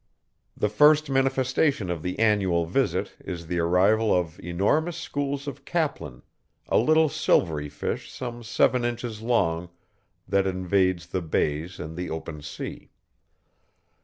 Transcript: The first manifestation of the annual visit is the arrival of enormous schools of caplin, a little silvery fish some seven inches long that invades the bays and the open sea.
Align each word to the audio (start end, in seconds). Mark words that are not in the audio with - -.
The 0.57 0.67
first 0.67 1.11
manifestation 1.11 1.91
of 1.91 2.01
the 2.01 2.17
annual 2.17 2.65
visit 2.65 3.13
is 3.23 3.45
the 3.45 3.59
arrival 3.59 4.11
of 4.11 4.39
enormous 4.39 4.97
schools 4.97 5.47
of 5.47 5.63
caplin, 5.63 6.23
a 6.67 6.79
little 6.79 7.07
silvery 7.07 7.69
fish 7.69 8.11
some 8.11 8.41
seven 8.41 8.83
inches 8.83 9.21
long 9.21 9.69
that 10.27 10.47
invades 10.47 11.05
the 11.05 11.21
bays 11.21 11.79
and 11.79 11.95
the 11.95 12.09
open 12.09 12.41
sea. 12.41 12.89